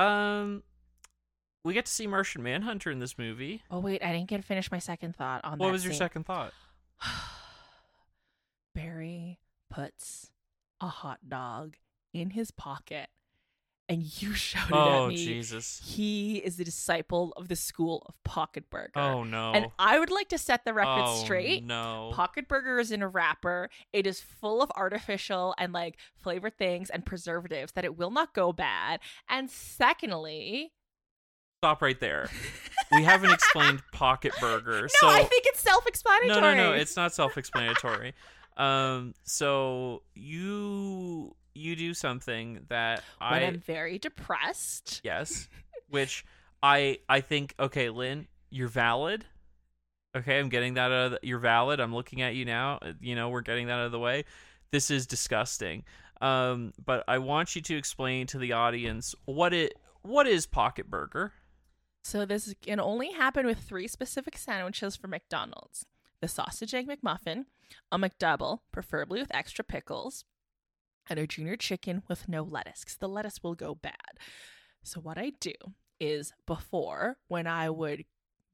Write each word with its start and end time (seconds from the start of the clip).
Um, 0.00 0.62
we 1.64 1.74
get 1.74 1.86
to 1.86 1.92
see 1.92 2.06
Martian 2.06 2.42
Manhunter 2.42 2.90
in 2.90 3.00
this 3.00 3.18
movie. 3.18 3.62
Oh 3.70 3.80
wait, 3.80 4.02
I 4.02 4.12
didn't 4.12 4.28
get 4.28 4.38
to 4.38 4.42
finish 4.42 4.70
my 4.70 4.78
second 4.78 5.14
thought 5.14 5.44
on 5.44 5.58
that. 5.58 5.64
What 5.64 5.72
was 5.72 5.84
your 5.84 5.92
scene. 5.92 5.98
second 5.98 6.26
thought? 6.26 6.52
Barry 8.74 9.38
puts 9.68 10.30
a 10.80 10.86
hot 10.86 11.18
dog 11.28 11.76
in 12.14 12.30
his 12.30 12.50
pocket, 12.50 13.08
and 13.90 14.22
you 14.22 14.32
shouted 14.34 14.74
Oh 14.74 15.06
at 15.06 15.08
me. 15.08 15.16
Jesus! 15.16 15.82
He 15.84 16.36
is 16.36 16.56
the 16.56 16.64
disciple 16.64 17.34
of 17.36 17.48
the 17.48 17.56
school 17.56 18.06
of 18.08 18.14
Pocket 18.24 18.70
Burger. 18.70 18.92
Oh 18.94 19.24
no! 19.24 19.52
And 19.52 19.66
I 19.78 19.98
would 19.98 20.10
like 20.10 20.28
to 20.28 20.38
set 20.38 20.64
the 20.64 20.72
record 20.72 21.04
oh, 21.04 21.16
straight. 21.16 21.64
No. 21.64 22.12
Pocket 22.14 22.48
Burger 22.48 22.78
is 22.78 22.92
in 22.92 23.02
a 23.02 23.08
wrapper. 23.08 23.68
It 23.92 24.06
is 24.06 24.20
full 24.20 24.62
of 24.62 24.70
artificial 24.76 25.54
and 25.58 25.72
like 25.72 25.98
flavored 26.14 26.56
things 26.56 26.88
and 26.88 27.04
preservatives 27.04 27.72
that 27.72 27.84
it 27.84 27.98
will 27.98 28.12
not 28.12 28.32
go 28.32 28.52
bad. 28.52 29.00
And 29.28 29.50
secondly, 29.50 30.72
Stop 31.58 31.82
right 31.82 32.00
there. 32.00 32.30
We 32.92 33.04
haven't 33.04 33.30
explained 33.30 33.84
Pocket 33.92 34.32
Burger. 34.40 34.80
no, 34.80 34.86
so 34.88 35.08
I 35.08 35.22
think 35.22 35.44
it's 35.46 35.60
self-explanatory. 35.60 36.40
no, 36.40 36.54
no, 36.54 36.70
no. 36.70 36.72
It's 36.72 36.96
not 36.96 37.14
self-explanatory. 37.14 38.14
um, 38.56 39.14
so 39.22 40.02
you 40.12 41.36
you 41.54 41.76
do 41.76 41.94
something 41.94 42.64
that 42.68 43.02
when 43.18 43.32
I 43.32 43.46
I'm 43.46 43.58
very 43.60 43.98
depressed. 43.98 45.00
yes, 45.04 45.48
which 45.88 46.24
I 46.62 46.98
I 47.08 47.20
think 47.20 47.54
okay, 47.58 47.90
Lynn, 47.90 48.28
you're 48.50 48.68
valid. 48.68 49.24
Okay, 50.16 50.38
I'm 50.40 50.48
getting 50.48 50.74
that 50.74 50.90
out 50.90 51.06
of 51.06 51.10
the, 51.12 51.20
you're 51.22 51.38
valid. 51.38 51.78
I'm 51.78 51.94
looking 51.94 52.20
at 52.20 52.34
you 52.34 52.44
now. 52.44 52.78
Uh, 52.82 52.92
You 53.00 53.14
know, 53.14 53.28
we're 53.28 53.42
getting 53.42 53.68
that 53.68 53.74
out 53.74 53.86
of 53.86 53.92
the 53.92 53.98
way. 53.98 54.24
This 54.72 54.90
is 54.90 55.06
disgusting. 55.06 55.84
Um, 56.20 56.72
but 56.84 57.04
I 57.08 57.18
want 57.18 57.54
you 57.56 57.62
to 57.62 57.76
explain 57.76 58.26
to 58.28 58.38
the 58.38 58.52
audience 58.52 59.14
what 59.24 59.54
it 59.54 59.74
what 60.02 60.26
is 60.26 60.46
Pocket 60.46 60.90
Burger. 60.90 61.32
So 62.02 62.24
this 62.24 62.54
can 62.62 62.80
only 62.80 63.12
happen 63.12 63.46
with 63.46 63.58
three 63.58 63.86
specific 63.86 64.36
sandwiches 64.36 64.96
for 64.96 65.06
McDonald's: 65.08 65.86
the 66.20 66.28
sausage 66.28 66.74
egg 66.74 66.88
McMuffin, 66.88 67.44
a 67.92 67.98
McDouble, 67.98 68.60
preferably 68.72 69.20
with 69.20 69.34
extra 69.34 69.64
pickles, 69.64 70.24
and 71.10 71.18
a 71.18 71.26
junior 71.26 71.56
chicken 71.56 72.02
with 72.08 72.28
no 72.28 72.42
lettuce, 72.42 72.80
because 72.80 72.96
the 72.96 73.08
lettuce 73.08 73.42
will 73.42 73.54
go 73.54 73.74
bad. 73.74 74.18
So 74.82 75.00
what 75.00 75.18
I 75.18 75.32
do 75.40 75.52
is 75.98 76.32
before, 76.46 77.18
when 77.28 77.46
I 77.46 77.68
would 77.68 78.04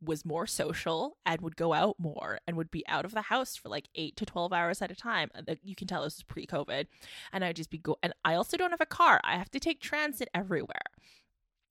was 0.02 0.24
more 0.24 0.46
social 0.46 1.16
and 1.24 1.40
would 1.40 1.56
go 1.56 1.72
out 1.72 1.96
more 1.98 2.38
and 2.46 2.56
would 2.56 2.70
be 2.70 2.86
out 2.86 3.04
of 3.04 3.12
the 3.12 3.22
house 3.22 3.56
for 3.56 3.68
like 3.68 3.88
eight 3.94 4.16
to 4.16 4.26
12 4.26 4.52
hours 4.52 4.82
at 4.82 4.90
a 4.90 4.94
time. 4.94 5.30
Uh, 5.34 5.54
you 5.62 5.74
can 5.74 5.86
tell 5.86 6.04
this 6.04 6.18
is 6.18 6.22
pre 6.22 6.46
COVID. 6.46 6.86
And 7.32 7.44
I'd 7.44 7.56
just 7.56 7.70
be 7.70 7.78
go, 7.78 7.96
and 8.02 8.12
I 8.24 8.34
also 8.34 8.56
don't 8.56 8.70
have 8.70 8.80
a 8.80 8.86
car. 8.86 9.20
I 9.24 9.36
have 9.36 9.50
to 9.52 9.60
take 9.60 9.80
transit 9.80 10.28
everywhere. 10.34 10.82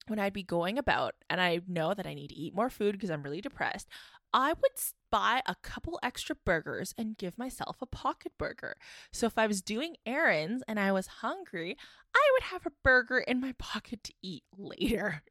When 0.07 0.19
I'd 0.19 0.33
be 0.33 0.43
going 0.43 0.77
about 0.77 1.15
and 1.29 1.41
I 1.41 1.61
know 1.67 1.93
that 1.93 2.05
I 2.05 2.13
need 2.13 2.27
to 2.29 2.35
eat 2.35 2.55
more 2.55 2.69
food 2.69 2.93
because 2.93 3.09
I'm 3.09 3.23
really 3.23 3.41
depressed, 3.41 3.87
I 4.33 4.49
would 4.49 4.71
buy 5.09 5.41
a 5.45 5.55
couple 5.55 5.99
extra 6.03 6.35
burgers 6.35 6.93
and 6.97 7.17
give 7.17 7.37
myself 7.37 7.77
a 7.81 7.85
pocket 7.85 8.33
burger. 8.37 8.75
So 9.11 9.27
if 9.27 9.37
I 9.37 9.47
was 9.47 9.61
doing 9.61 9.95
errands 10.05 10.61
and 10.67 10.79
I 10.79 10.91
was 10.91 11.07
hungry, 11.07 11.77
I 12.13 12.29
would 12.33 12.43
have 12.43 12.65
a 12.65 12.71
burger 12.83 13.19
in 13.19 13.39
my 13.39 13.53
pocket 13.57 14.03
to 14.03 14.13
eat 14.21 14.43
later. 14.57 15.23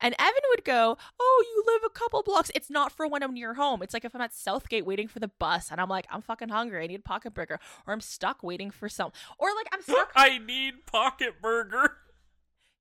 And 0.00 0.14
Evan 0.18 0.42
would 0.50 0.64
go, 0.64 0.98
Oh, 1.20 1.44
you 1.48 1.64
live 1.66 1.82
a 1.84 1.90
couple 1.90 2.22
blocks. 2.22 2.50
It's 2.54 2.70
not 2.70 2.92
for 2.92 3.06
when 3.06 3.22
I'm 3.22 3.34
near 3.34 3.54
home. 3.54 3.82
It's 3.82 3.94
like 3.94 4.04
if 4.04 4.14
I'm 4.14 4.20
at 4.20 4.34
Southgate 4.34 4.86
waiting 4.86 5.08
for 5.08 5.18
the 5.18 5.30
bus 5.38 5.70
and 5.70 5.80
I'm 5.80 5.88
like, 5.88 6.06
I'm 6.10 6.22
fucking 6.22 6.50
hungry. 6.50 6.82
I 6.82 6.86
need 6.86 7.00
a 7.00 7.02
pocket 7.02 7.34
burger. 7.34 7.58
Or 7.86 7.92
I'm 7.92 8.00
stuck 8.00 8.42
waiting 8.42 8.70
for 8.70 8.88
some. 8.88 9.12
Or 9.38 9.48
like 9.54 9.68
I'm 9.72 9.82
stuck. 9.82 10.12
I 10.16 10.38
need 10.38 10.86
Pocket 10.86 11.40
Burger. 11.40 11.98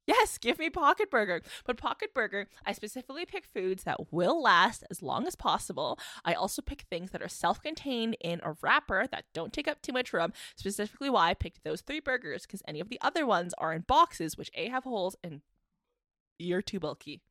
Yes, 0.09 0.37
give 0.37 0.59
me 0.59 0.69
pocket 0.69 1.09
burger. 1.11 1.41
But 1.65 1.77
pocket 1.77 2.13
burger, 2.13 2.47
I 2.65 2.73
specifically 2.73 3.25
pick 3.25 3.45
foods 3.45 3.83
that 3.83 4.11
will 4.11 4.41
last 4.41 4.83
as 4.89 5.01
long 5.01 5.27
as 5.27 5.35
possible. 5.35 5.99
I 6.25 6.33
also 6.33 6.61
pick 6.61 6.81
things 6.89 7.11
that 7.11 7.21
are 7.21 7.29
self 7.29 7.61
contained 7.61 8.17
in 8.19 8.41
a 8.43 8.55
wrapper 8.61 9.05
that 9.11 9.25
don't 9.33 9.53
take 9.53 9.67
up 9.67 9.81
too 9.81 9.93
much 9.93 10.11
room. 10.11 10.33
Specifically, 10.55 11.09
why 11.09 11.29
I 11.29 11.33
picked 11.35 11.63
those 11.63 11.81
three 11.81 11.99
burgers 11.99 12.45
because 12.45 12.63
any 12.67 12.79
of 12.79 12.89
the 12.89 12.99
other 13.01 13.25
ones 13.25 13.53
are 13.57 13.71
in 13.71 13.81
boxes, 13.81 14.37
which 14.37 14.51
A 14.55 14.69
have 14.69 14.83
holes 14.83 15.15
and 15.23 15.41
you're 16.39 16.61
too 16.61 16.79
bulky. 16.79 17.21